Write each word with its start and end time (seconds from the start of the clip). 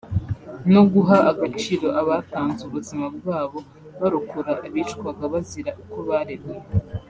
no 0.73 0.81
guha 0.93 1.17
agaciro 1.31 1.87
abatanze 2.01 2.61
ubuzima 2.67 3.05
bwabo 3.15 3.59
barokora 3.99 4.51
abicwaga 4.65 5.23
bazira 5.33 5.71
uko 5.83 5.97
baremwe 6.09 6.55